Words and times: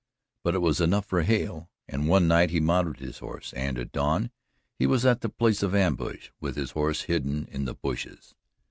But 0.43 0.55
it 0.55 0.63
was 0.63 0.81
enough 0.81 1.05
for 1.05 1.21
Hale, 1.21 1.69
and 1.87 2.07
one 2.09 2.27
night 2.27 2.49
he 2.49 2.59
mounted 2.59 2.97
his 2.97 3.19
horse, 3.19 3.53
and 3.53 3.77
at 3.77 3.91
dawn 3.91 4.31
he 4.79 4.87
was 4.87 5.05
at 5.05 5.21
the 5.21 5.29
place 5.29 5.61
of 5.61 5.75
ambush 5.75 6.29
with 6.39 6.55
his 6.55 6.71
horse 6.71 7.03
hidden 7.03 7.47
in 7.51 7.65
the 7.65 7.75
bushes. 7.75 8.33